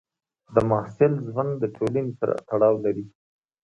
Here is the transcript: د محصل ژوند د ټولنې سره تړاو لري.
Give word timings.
د 0.53 0.55
محصل 0.69 1.13
ژوند 1.27 1.51
د 1.59 1.63
ټولنې 1.75 2.11
سره 2.19 2.33
تړاو 2.49 2.75
لري. 2.85 3.05